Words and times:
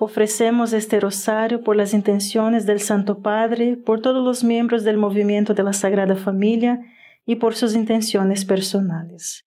Ofrecemos 0.00 0.72
este 0.72 0.98
rosario 0.98 1.62
por 1.62 1.76
las 1.76 1.94
intenciones 1.94 2.66
del 2.66 2.80
Santo 2.80 3.22
Padre, 3.22 3.76
por 3.76 4.02
todos 4.02 4.24
los 4.24 4.42
miembros 4.42 4.82
del 4.82 4.96
movimiento 4.96 5.54
de 5.54 5.62
la 5.62 5.72
Sagrada 5.72 6.16
Familia 6.16 6.80
y 7.24 7.36
por 7.36 7.54
sus 7.54 7.74
intenciones 7.74 8.44
personales. 8.44 9.44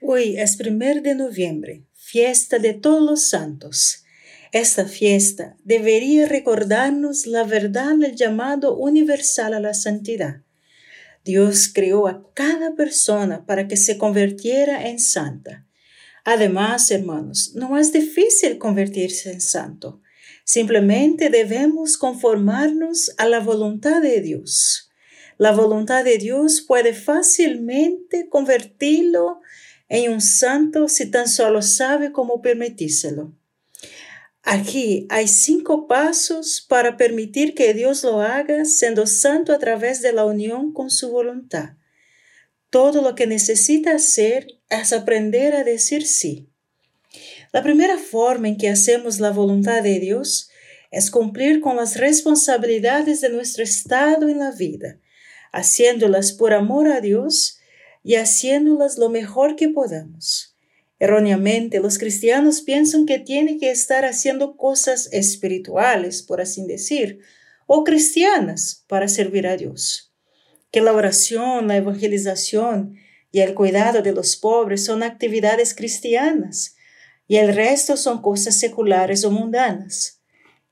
Hoy 0.00 0.38
es 0.38 0.56
primer 0.56 1.02
de 1.02 1.14
noviembre, 1.14 1.84
fiesta 1.94 2.58
de 2.58 2.74
todos 2.74 3.02
los 3.02 3.28
santos. 3.28 4.04
Esta 4.52 4.84
fiesta 4.84 5.56
debería 5.64 6.26
recordarnos 6.26 7.26
la 7.26 7.42
verdad 7.42 7.96
del 7.96 8.14
llamado 8.14 8.76
universal 8.76 9.54
a 9.54 9.60
la 9.60 9.74
santidad. 9.74 10.42
Dios 11.24 11.70
creó 11.72 12.06
a 12.06 12.22
cada 12.34 12.74
persona 12.74 13.46
para 13.46 13.66
que 13.66 13.76
se 13.76 13.98
convirtiera 13.98 14.88
en 14.88 15.00
santa. 15.00 15.66
Además, 16.24 16.90
hermanos, 16.90 17.52
no 17.54 17.78
es 17.78 17.92
difícil 17.92 18.58
convertirse 18.58 19.30
en 19.30 19.42
santo. 19.42 20.00
Simplemente 20.44 21.28
debemos 21.28 21.98
conformarnos 21.98 23.12
a 23.18 23.26
la 23.26 23.40
voluntad 23.40 24.00
de 24.00 24.20
Dios. 24.22 24.90
La 25.36 25.52
voluntad 25.52 26.04
de 26.04 26.16
Dios 26.18 26.62
puede 26.66 26.94
fácilmente 26.94 28.28
convertirlo 28.28 29.40
en 29.88 30.12
un 30.12 30.20
santo 30.20 30.88
si 30.88 31.10
tan 31.10 31.28
solo 31.28 31.60
sabe 31.60 32.12
cómo 32.12 32.40
permitírselo. 32.40 33.34
Aquí 34.42 35.06
hay 35.08 35.26
cinco 35.26 35.86
pasos 35.86 36.64
para 36.68 36.96
permitir 36.96 37.54
que 37.54 37.72
Dios 37.72 38.04
lo 38.04 38.20
haga 38.20 38.64
siendo 38.66 39.06
santo 39.06 39.52
a 39.52 39.58
través 39.58 40.02
de 40.02 40.12
la 40.12 40.26
unión 40.26 40.72
con 40.72 40.90
su 40.90 41.10
voluntad. 41.10 41.76
Todo 42.68 43.00
lo 43.00 43.14
que 43.14 43.26
necesita 43.26 43.94
hacer 43.94 44.46
es 44.80 44.92
aprender 44.92 45.54
a 45.54 45.64
decir 45.64 46.06
sí. 46.06 46.48
La 47.52 47.62
primera 47.62 47.98
forma 47.98 48.48
en 48.48 48.56
que 48.56 48.68
hacemos 48.68 49.20
la 49.20 49.30
voluntad 49.30 49.82
de 49.82 50.00
Dios 50.00 50.50
es 50.90 51.10
cumplir 51.10 51.60
con 51.60 51.76
las 51.76 51.96
responsabilidades 51.96 53.20
de 53.20 53.28
nuestro 53.28 53.62
estado 53.62 54.28
en 54.28 54.38
la 54.38 54.50
vida, 54.50 54.98
haciéndolas 55.52 56.32
por 56.32 56.52
amor 56.52 56.88
a 56.88 57.00
Dios 57.00 57.58
y 58.02 58.16
haciéndolas 58.16 58.98
lo 58.98 59.08
mejor 59.08 59.56
que 59.56 59.68
podamos. 59.68 60.56
Erróneamente, 60.98 61.80
los 61.80 61.98
cristianos 61.98 62.62
piensan 62.62 63.06
que 63.06 63.18
tienen 63.18 63.58
que 63.58 63.70
estar 63.70 64.04
haciendo 64.04 64.56
cosas 64.56 65.08
espirituales, 65.12 66.22
por 66.22 66.40
así 66.40 66.64
decir, 66.66 67.20
o 67.66 67.84
cristianas 67.84 68.84
para 68.86 69.08
servir 69.08 69.46
a 69.46 69.56
Dios 69.56 70.14
que 70.74 70.80
la 70.80 70.92
oración, 70.92 71.68
la 71.68 71.76
evangelización 71.76 72.96
y 73.34 73.40
el 73.40 73.54
cuidado 73.54 74.00
de 74.00 74.12
los 74.12 74.36
pobres 74.36 74.84
son 74.84 75.02
actividades 75.02 75.74
cristianas 75.74 76.76
y 77.26 77.38
el 77.38 77.52
resto 77.52 77.96
son 77.96 78.22
cosas 78.22 78.60
seculares 78.60 79.24
o 79.24 79.32
mundanas. 79.32 80.20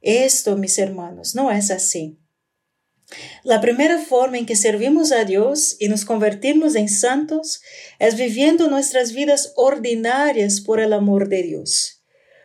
Esto, 0.00 0.56
mis 0.56 0.78
hermanos, 0.78 1.34
no 1.34 1.50
es 1.50 1.72
así. 1.72 2.20
La 3.42 3.60
primera 3.60 3.98
forma 3.98 4.38
en 4.38 4.46
que 4.46 4.54
servimos 4.54 5.10
a 5.10 5.24
Dios 5.24 5.74
y 5.80 5.88
nos 5.88 6.04
convertimos 6.04 6.76
en 6.76 6.88
santos 6.88 7.62
es 7.98 8.16
viviendo 8.16 8.70
nuestras 8.70 9.12
vidas 9.12 9.52
ordinarias 9.56 10.60
por 10.60 10.78
el 10.78 10.92
amor 10.92 11.28
de 11.28 11.42
Dios. 11.42 12.04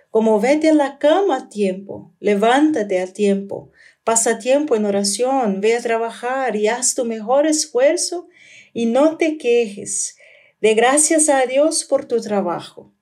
Como 0.10 0.40
vete 0.40 0.70
a 0.70 0.74
la 0.74 0.98
cama 0.98 1.38
a 1.38 1.50
tiempo, 1.50 2.16
levántate 2.20 3.00
a 3.02 3.06
tiempo, 3.06 3.72
Pasa 4.08 4.40
tiempo 4.40 4.78
en 4.78 4.86
oración, 4.86 5.60
ve 5.60 5.76
a 5.76 5.82
trabajar 5.82 6.56
y 6.56 6.70
haz 6.70 6.96
tu 6.96 7.04
mejor 7.04 7.46
esfuerzo 7.46 8.30
y 8.78 8.86
no 8.86 9.18
te 9.18 9.40
quejes. 9.40 10.18
De 10.62 10.76
gracias 10.76 11.30
a 11.30 11.48
Dios 11.48 11.84
por 11.84 12.06
tu 12.06 12.22
trabajo. 12.22 12.94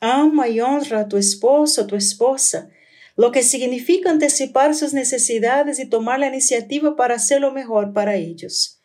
Ama 0.00 0.48
y 0.48 0.60
honra 0.60 1.02
a 1.02 1.08
tu 1.08 1.18
esposo, 1.18 1.86
tu 1.86 1.94
esposa, 1.94 2.68
lo 3.14 3.30
que 3.30 3.44
significa 3.44 4.10
anticipar 4.10 4.74
sus 4.74 4.92
necesidades 4.92 5.78
y 5.78 5.86
tomar 5.86 6.18
la 6.18 6.26
iniciativa 6.26 6.96
para 6.96 7.14
hacer 7.14 7.40
lo 7.40 7.52
mejor 7.52 7.92
para 7.92 8.16
ellos. 8.16 8.82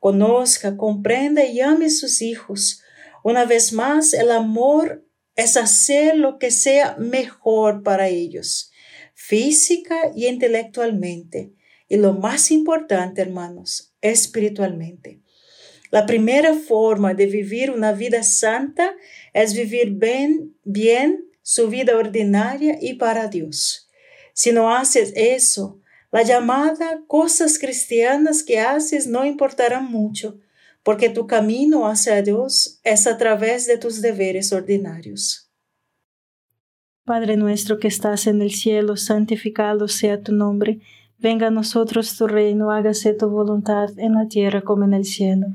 Conozca, 0.00 0.76
comprenda 0.76 1.44
y 1.44 1.60
ame 1.60 1.86
a 1.86 1.90
sus 1.90 2.22
hijos. 2.22 2.82
Una 3.22 3.44
vez 3.44 3.72
más, 3.72 4.14
el 4.14 4.32
amor 4.32 5.06
es 5.36 5.56
hacer 5.56 6.16
lo 6.16 6.40
que 6.40 6.50
sea 6.50 6.96
mejor 6.98 7.84
para 7.84 8.08
ellos 8.08 8.72
física 9.14 10.10
y 10.12 10.26
intelectualmente. 10.26 11.54
Y 11.88 11.98
lo 11.98 12.14
más 12.14 12.50
importante, 12.50 13.22
hermanos, 13.22 13.94
espiritualmente. 14.00 15.22
La 15.94 16.06
primera 16.06 16.54
forma 16.54 17.14
de 17.14 17.26
vivir 17.26 17.70
una 17.70 17.92
vida 17.92 18.24
santa 18.24 18.96
es 19.32 19.54
vivir 19.54 19.96
bien, 20.64 21.24
su 21.40 21.68
vida 21.68 21.96
ordinaria 21.96 22.76
y 22.80 22.94
para 22.94 23.28
Dios. 23.28 23.88
Si 24.32 24.50
no 24.50 24.74
haces 24.74 25.12
eso, 25.14 25.80
la 26.10 26.24
llamada 26.24 27.04
cosas 27.06 27.60
cristianas 27.60 28.42
que 28.42 28.58
haces 28.58 29.06
no 29.06 29.24
importarán 29.24 29.84
mucho, 29.84 30.40
porque 30.82 31.10
tu 31.10 31.28
camino 31.28 31.86
hacia 31.86 32.20
Dios 32.22 32.80
es 32.82 33.06
a 33.06 33.16
través 33.16 33.68
de 33.68 33.78
tus 33.78 34.02
deberes 34.02 34.52
ordinarios. 34.52 35.48
Padre 37.04 37.36
nuestro 37.36 37.78
que 37.78 37.86
estás 37.86 38.26
en 38.26 38.42
el 38.42 38.50
cielo, 38.50 38.96
santificado 38.96 39.86
sea 39.86 40.20
tu 40.20 40.32
nombre. 40.32 40.80
Venga 41.18 41.46
a 41.46 41.50
nosotros 41.50 42.16
tu 42.16 42.26
reino, 42.26 42.72
hágase 42.72 43.14
tu 43.14 43.28
voluntad 43.28 43.96
en 43.96 44.14
la 44.14 44.26
tierra 44.26 44.62
como 44.62 44.84
en 44.84 44.94
el 44.94 45.04
cielo. 45.04 45.54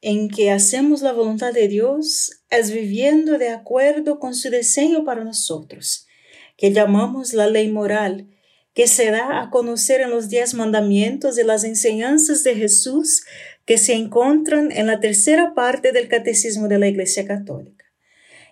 en 0.00 0.28
que 0.28 0.50
hacemos 0.50 1.02
la 1.02 1.12
voluntad 1.12 1.52
de 1.52 1.68
Dios 1.68 2.42
es 2.50 2.70
viviendo 2.70 3.38
de 3.38 3.50
acuerdo 3.50 4.18
con 4.18 4.34
su 4.34 4.50
diseño 4.50 5.04
para 5.04 5.24
nosotros, 5.24 6.06
que 6.56 6.72
llamamos 6.72 7.32
la 7.32 7.48
ley 7.48 7.68
moral, 7.68 8.28
que 8.74 8.86
se 8.86 9.10
da 9.10 9.42
a 9.42 9.50
conocer 9.50 10.00
en 10.00 10.10
los 10.10 10.28
diez 10.28 10.54
mandamientos 10.54 11.38
y 11.38 11.42
las 11.42 11.64
enseñanzas 11.64 12.44
de 12.44 12.54
Jesús 12.54 13.24
que 13.64 13.76
se 13.76 13.94
encuentran 13.94 14.70
en 14.70 14.86
la 14.86 15.00
tercera 15.00 15.52
parte 15.54 15.92
del 15.92 16.08
Catecismo 16.08 16.68
de 16.68 16.78
la 16.78 16.88
Iglesia 16.88 17.26
Católica. 17.26 17.84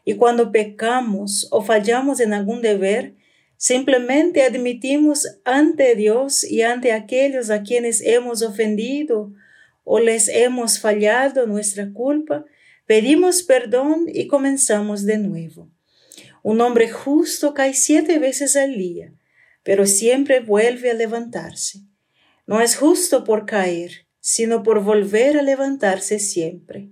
Y 0.05 0.15
cuando 0.15 0.53
pecamos 0.53 1.49
o 1.51 1.63
fallamos 1.63 2.21
en 2.21 2.33
algún 2.33 2.61
deber, 2.61 3.15
simplemente 3.57 4.43
admitimos 4.43 5.27
ante 5.45 5.95
Dios 5.95 6.45
y 6.45 6.63
ante 6.63 6.93
aquellos 6.93 7.51
a 7.51 7.63
quienes 7.63 8.03
hemos 8.03 8.43
ofendido 8.43 9.33
o 9.89 10.01
les 10.01 10.29
hemos 10.29 10.81
fallado 10.81 11.47
nuestra 11.47 11.93
culpa, 11.93 12.45
pedimos 12.87 13.45
perdón 13.45 14.07
y 14.13 14.27
comenzamos 14.27 15.07
de 15.07 15.19
nuevo. 15.19 15.71
Un 16.43 16.61
hombre 16.61 16.91
justo 16.91 17.55
cae 17.55 17.73
siete 17.73 18.19
veces 18.19 18.57
al 18.57 18.77
día, 18.77 19.15
pero 19.63 19.87
siempre 19.87 20.41
vuelve 20.41 20.91
a 20.91 20.95
levantarse. 20.95 21.83
No 22.49 22.61
es 22.61 22.77
justo 22.77 23.23
por 23.23 23.47
caer, 23.47 24.09
sino 24.21 24.65
por 24.65 24.83
volver 24.83 25.39
a 25.39 25.43
levantarse 25.43 26.19
siempre. 26.19 26.91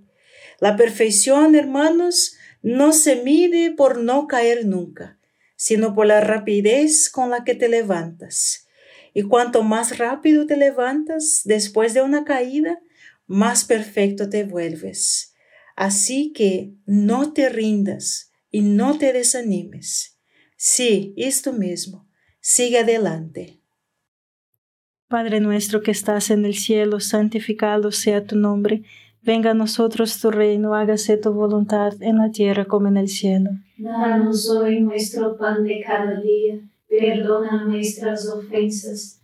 La 0.61 0.77
perfección, 0.77 1.53
hermanos, 1.53 2.37
no 2.61 2.93
se 2.93 3.17
mide 3.17 3.71
por 3.71 3.99
no 3.99 4.25
caer 4.27 4.65
nunca, 4.65 5.19
sino 5.57 5.93
por 5.93 6.05
la 6.05 6.21
rapidez 6.21 7.09
con 7.09 7.29
la 7.29 7.43
que 7.43 7.55
te 7.55 7.67
levantas. 7.67 8.69
Y 9.13 9.23
cuanto 9.23 9.63
más 9.63 9.97
rápido 9.97 10.45
te 10.45 10.55
levantas 10.55 11.41
después 11.43 11.93
de 11.93 12.01
una 12.01 12.23
caída, 12.23 12.79
más 13.27 13.65
perfecto 13.65 14.29
te 14.29 14.43
vuelves. 14.43 15.33
Así 15.75 16.31
que 16.33 16.73
no 16.85 17.33
te 17.33 17.49
rindas 17.49 18.31
y 18.49 18.61
no 18.61 18.97
te 18.97 19.13
desanimes. 19.13 20.19
Sí, 20.57 21.13
esto 21.17 21.53
mismo. 21.53 22.07
Sigue 22.39 22.79
adelante. 22.79 23.61
Padre 25.07 25.39
nuestro 25.39 25.81
que 25.81 25.91
estás 25.91 26.29
en 26.29 26.45
el 26.45 26.55
cielo, 26.55 26.99
santificado 26.99 27.91
sea 27.91 28.25
tu 28.25 28.35
nombre 28.35 28.83
Venga 29.25 29.51
a 29.51 29.53
nosotros 29.55 30.21
tu 30.21 30.29
reino, 30.29 30.75
hágase 30.75 31.17
tu 31.17 31.33
voluntad 31.33 31.93
en 31.99 32.17
la 32.19 32.29
tierra 32.29 32.65
como 32.65 32.89
en 32.89 32.97
el 32.97 33.07
cielo. 33.07 33.49
Danos 33.75 34.47
hoy 34.51 34.81
nuestro 34.81 35.35
pan 35.35 35.63
de 35.63 35.81
cada 35.83 36.21
día, 36.21 36.59
perdona 36.87 37.65
nuestras 37.65 38.29
ofensas, 38.29 39.23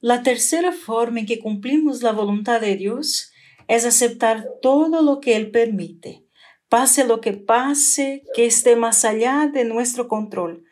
La 0.00 0.22
tercera 0.22 0.70
forma 0.70 1.20
en 1.20 1.26
que 1.26 1.40
cumplimos 1.40 2.02
la 2.02 2.12
voluntad 2.12 2.60
de 2.60 2.76
Dios 2.76 3.32
es 3.66 3.84
aceptar 3.84 4.46
todo 4.62 5.02
lo 5.02 5.20
que 5.20 5.34
Él 5.34 5.50
permite, 5.50 6.24
pase 6.68 7.04
lo 7.04 7.20
que 7.20 7.32
pase, 7.32 8.22
que 8.34 8.46
esté 8.46 8.76
más 8.76 9.04
allá 9.04 9.50
de 9.52 9.64
nuestro 9.64 10.06
control. 10.06 10.64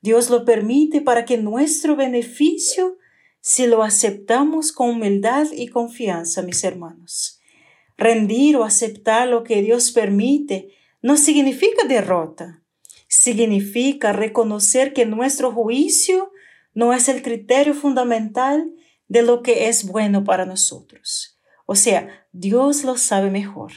Dios 0.00 0.30
lo 0.30 0.44
permite 0.44 1.00
para 1.00 1.24
que 1.24 1.38
nuestro 1.38 1.96
beneficio, 1.96 2.98
si 3.40 3.66
lo 3.66 3.82
aceptamos 3.82 4.70
con 4.70 4.90
humildad 4.90 5.48
y 5.52 5.66
confianza, 5.68 6.42
mis 6.42 6.62
hermanos. 6.62 7.40
Rendir 7.96 8.56
o 8.56 8.64
aceptar 8.64 9.26
lo 9.26 9.42
que 9.42 9.60
Dios 9.60 9.90
permite 9.90 10.68
no 11.02 11.16
significa 11.16 11.84
derrota. 11.88 12.62
Significa 13.08 14.12
reconocer 14.12 14.92
que 14.92 15.04
nuestro 15.04 15.50
juicio 15.50 16.30
no 16.78 16.92
es 16.92 17.08
el 17.08 17.22
criterio 17.22 17.74
fundamental 17.74 18.72
de 19.08 19.22
lo 19.22 19.42
que 19.42 19.68
es 19.68 19.84
bueno 19.84 20.22
para 20.22 20.46
nosotros. 20.46 21.36
O 21.66 21.74
sea, 21.74 22.28
Dios 22.30 22.84
lo 22.84 22.96
sabe 22.96 23.32
mejor. 23.32 23.72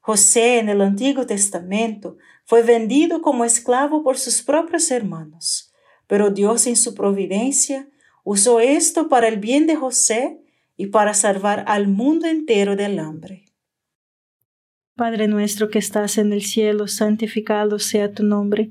José 0.00 0.58
en 0.58 0.68
el 0.68 0.80
Antiguo 0.80 1.26
Testamento 1.26 2.16
fue 2.44 2.64
vendido 2.64 3.22
como 3.22 3.44
esclavo 3.44 4.02
por 4.02 4.18
sus 4.18 4.42
propios 4.42 4.90
hermanos, 4.90 5.72
pero 6.08 6.30
Dios 6.30 6.66
en 6.66 6.74
su 6.74 6.92
providencia 6.92 7.88
usó 8.24 8.58
esto 8.58 9.08
para 9.08 9.28
el 9.28 9.38
bien 9.38 9.68
de 9.68 9.76
José 9.76 10.40
y 10.76 10.86
para 10.86 11.14
salvar 11.14 11.62
al 11.68 11.86
mundo 11.86 12.26
entero 12.26 12.74
del 12.74 12.98
hambre. 12.98 13.44
Padre 14.96 15.28
nuestro 15.28 15.70
que 15.70 15.78
estás 15.78 16.18
en 16.18 16.32
el 16.32 16.42
cielo, 16.42 16.88
santificado 16.88 17.78
sea 17.78 18.12
tu 18.12 18.24
nombre. 18.24 18.70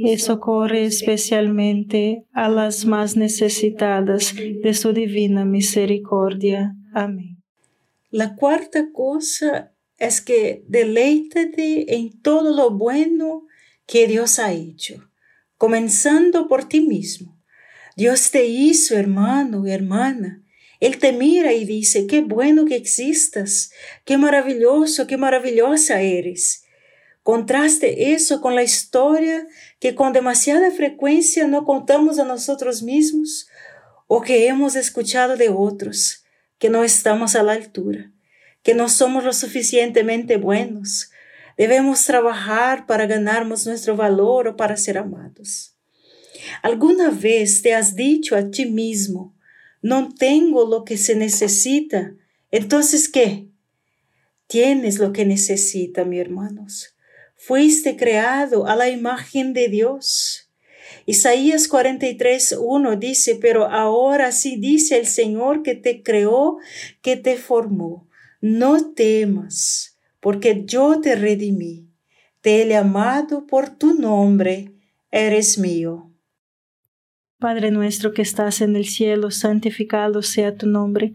y 0.00 0.18
socorre 0.18 0.84
especialmente 0.84 2.24
a 2.32 2.48
las 2.48 2.84
más 2.86 3.16
necesitadas 3.16 4.34
de 4.34 4.74
su 4.74 4.92
divina 4.92 5.44
misericordia. 5.44 6.76
Amén. 6.94 7.42
La 8.10 8.36
cuarta 8.36 8.90
cosa 8.92 9.72
es 9.98 10.20
que 10.20 10.62
deleítate 10.68 11.96
en 11.96 12.20
todo 12.22 12.54
lo 12.54 12.70
bueno 12.70 13.46
que 13.86 14.06
Dios 14.06 14.38
ha 14.38 14.52
hecho, 14.52 15.10
comenzando 15.56 16.46
por 16.46 16.68
ti 16.68 16.80
mismo. 16.80 17.36
Dios 17.96 18.30
te 18.30 18.46
hizo 18.46 18.96
hermano 18.96 19.66
y 19.66 19.72
hermana. 19.72 20.44
Él 20.78 20.98
te 20.98 21.12
mira 21.12 21.52
y 21.52 21.64
dice, 21.64 22.06
qué 22.06 22.20
bueno 22.20 22.64
que 22.64 22.76
existas, 22.76 23.72
qué 24.04 24.16
maravilloso, 24.16 25.08
qué 25.08 25.16
maravillosa 25.16 26.00
eres. 26.00 26.64
Contraste 27.30 28.14
eso 28.14 28.40
con 28.40 28.54
la 28.54 28.62
historia 28.62 29.46
que 29.80 29.94
con 29.94 30.14
demasiada 30.14 30.70
frecuencia 30.70 31.46
no 31.46 31.66
contamos 31.66 32.18
a 32.18 32.24
nosotros 32.24 32.82
mismos 32.82 33.48
o 34.06 34.22
que 34.22 34.46
hemos 34.46 34.76
escuchado 34.76 35.36
de 35.36 35.50
otros, 35.50 36.24
que 36.56 36.70
no 36.70 36.84
estamos 36.84 37.36
a 37.36 37.42
la 37.42 37.52
altura, 37.52 38.10
que 38.62 38.72
no 38.72 38.88
somos 38.88 39.24
lo 39.24 39.34
suficientemente 39.34 40.38
buenos. 40.38 41.10
Debemos 41.58 42.02
trabajar 42.06 42.86
para 42.86 43.04
ganarnos 43.04 43.66
nuestro 43.66 43.94
valor 43.94 44.48
o 44.48 44.56
para 44.56 44.78
ser 44.78 44.96
amados. 44.96 45.76
¿Alguna 46.62 47.10
vez 47.10 47.60
te 47.60 47.74
has 47.74 47.94
dicho 47.94 48.36
a 48.36 48.50
ti 48.50 48.64
mismo, 48.64 49.36
no 49.82 50.14
tengo 50.14 50.66
lo 50.66 50.82
que 50.82 50.96
se 50.96 51.14
necesita? 51.14 52.14
Entonces, 52.50 53.06
¿qué? 53.06 53.50
Tienes 54.46 54.98
lo 54.98 55.12
que 55.12 55.26
necesita, 55.26 56.06
mi 56.06 56.20
hermanos 56.20 56.94
fuiste 57.38 57.96
creado 57.96 58.66
a 58.66 58.76
la 58.76 58.90
imagen 58.90 59.54
de 59.54 59.68
Dios. 59.68 60.50
Isaías 61.06 61.68
43, 61.68 62.58
1 62.60 62.96
dice, 62.96 63.38
pero 63.40 63.64
ahora 63.66 64.30
sí 64.32 64.56
dice 64.56 64.98
el 64.98 65.06
Señor 65.06 65.62
que 65.62 65.74
te 65.74 66.02
creó, 66.02 66.58
que 67.00 67.16
te 67.16 67.38
formó. 67.38 68.06
No 68.42 68.92
temas, 68.92 69.96
porque 70.20 70.64
yo 70.66 71.00
te 71.00 71.16
redimí. 71.16 71.86
Te 72.42 72.62
he 72.62 72.68
llamado 72.68 73.46
por 73.46 73.70
tu 73.70 73.94
nombre, 73.94 74.72
eres 75.10 75.58
mío. 75.58 76.12
Padre 77.38 77.70
nuestro 77.70 78.12
que 78.12 78.22
estás 78.22 78.60
en 78.60 78.76
el 78.76 78.84
cielo, 78.84 79.30
santificado 79.30 80.22
sea 80.22 80.56
tu 80.56 80.66
nombre. 80.66 81.14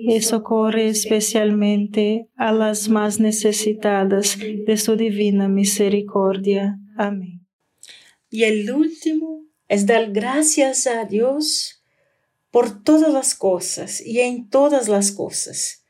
y 0.00 0.22
socorre 0.22 0.88
especialmente 0.88 2.28
a 2.36 2.52
las 2.52 2.88
más 2.88 3.18
necesitadas 3.18 4.38
de 4.38 4.76
su 4.76 4.94
divina 4.94 5.48
misericordia. 5.48 6.78
Amén. 6.96 7.44
Y 8.30 8.44
el 8.44 8.70
último 8.70 9.42
es 9.66 9.86
dar 9.86 10.12
gracias 10.12 10.86
a 10.86 11.04
Dios 11.04 11.82
por 12.52 12.82
todas 12.84 13.12
las 13.12 13.34
cosas 13.34 14.00
y 14.00 14.20
en 14.20 14.48
todas 14.48 14.88
las 14.88 15.10
cosas. 15.10 15.84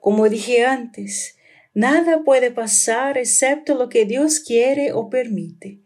Como 0.00 0.28
dije 0.28 0.66
antes, 0.66 1.36
nada 1.72 2.22
puede 2.24 2.50
pasar 2.50 3.16
excepto 3.16 3.74
lo 3.74 3.88
que 3.88 4.04
Dios 4.04 4.38
quiere 4.40 4.92
o 4.92 5.08
permite. 5.08 5.80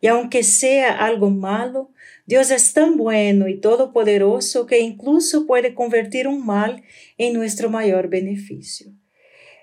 Y 0.00 0.06
aunque 0.06 0.44
sea 0.44 1.04
algo 1.04 1.30
malo, 1.30 1.92
Dios 2.30 2.52
es 2.52 2.74
tan 2.74 2.96
bueno 2.96 3.48
y 3.48 3.58
todopoderoso 3.58 4.64
que 4.64 4.78
incluso 4.78 5.48
puede 5.48 5.74
convertir 5.74 6.28
un 6.28 6.46
mal 6.46 6.84
en 7.18 7.32
nuestro 7.32 7.70
mayor 7.70 8.06
beneficio. 8.06 8.92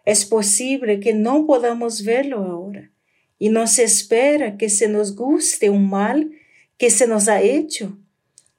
Es 0.03 0.25
posible 0.25 0.99
que 0.99 1.13
no 1.13 1.45
podamos 1.45 2.03
verlo 2.03 2.43
ahora 2.43 2.91
y 3.39 3.47
no 3.47 3.67
se 3.67 3.86
espera 3.86 4.58
que 4.58 4.67
se 4.67 4.89
nos 4.89 5.15
guste 5.15 5.69
un 5.69 5.89
mal 5.89 6.32
que 6.77 6.89
se 6.89 7.08
nos 7.08 7.30
ha 7.30 7.41
hecho, 7.41 7.97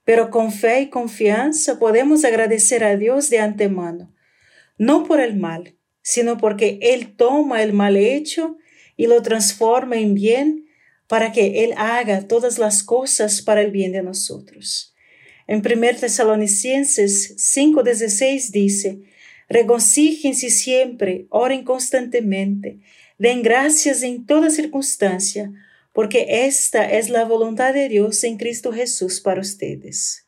pero 0.05 0.31
con 0.31 0.53
fe 0.53 0.81
y 0.81 0.88
confianza 0.88 1.79
podemos 1.79 2.25
agradecer 2.25 2.85
a 2.85 2.97
Dios 2.97 3.29
de 3.29 3.40
antemano, 3.40 4.11
no 4.79 5.05
por 5.05 5.21
el 5.21 5.37
mal, 5.37 5.77
sino 6.01 6.38
porque 6.38 6.79
Él 6.81 7.14
toma 7.14 7.62
el 7.62 7.75
mal 7.75 7.94
hecho 7.94 8.57
y 8.97 9.07
lo 9.07 9.21
transforma 9.21 9.99
en 9.99 10.14
bien 10.14 10.67
para 11.09 11.33
que 11.33 11.64
Él 11.64 11.75
haga 11.77 12.29
todas 12.29 12.59
las 12.59 12.85
cosas 12.85 13.42
para 13.42 13.62
el 13.62 13.73
bien 13.73 13.92
de 13.92 14.03
nosotros. 14.03 14.94
En 15.49 15.62
1 15.62 15.99
Tesalonicenses 15.99 17.35
5:16 17.37 18.51
dice, 18.51 19.01
regocíjense 19.49 20.51
siempre, 20.51 21.27
oren 21.31 21.64
constantemente, 21.64 22.79
den 23.18 23.42
gracias 23.42 24.03
en 24.03 24.27
toda 24.27 24.51
circunstancia, 24.51 25.51
porque 25.94 26.47
esta 26.47 26.85
es 26.85 27.09
la 27.09 27.25
voluntad 27.25 27.73
de 27.75 27.88
Dios 27.88 28.23
en 28.25 28.37
Cristo 28.37 28.73
Jesús 28.73 29.21
para 29.21 29.40
ustedes. 29.40 30.28